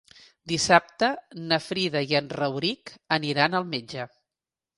[0.51, 1.09] Dissabte
[1.51, 4.09] na Frida i en Rauric aniran al metge.